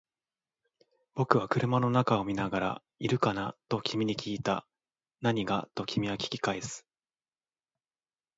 [1.13, 3.55] 僕は車の中を見ながら、いるかな？
[3.69, 4.65] と君に訊いた。
[5.21, 5.69] 何が？
[5.75, 6.87] と君は訊き返す。